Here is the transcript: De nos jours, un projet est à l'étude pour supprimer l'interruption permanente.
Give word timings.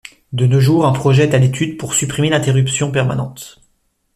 De 0.33 0.47
nos 0.47 0.59
jours, 0.59 0.87
un 0.87 0.93
projet 0.93 1.25
est 1.25 1.35
à 1.35 1.37
l'étude 1.37 1.77
pour 1.77 1.93
supprimer 1.93 2.31
l'interruption 2.31 2.91
permanente. 2.91 3.61